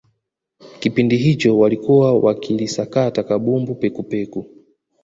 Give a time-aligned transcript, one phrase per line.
[0.79, 4.45] kipindi hicho walikuwa wakilisakata kabumbu pekupeku